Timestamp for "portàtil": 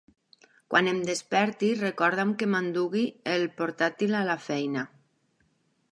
3.61-4.19